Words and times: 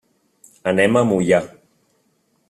Anem 0.71 0.97
a 1.01 1.03
Moià. 1.09 1.41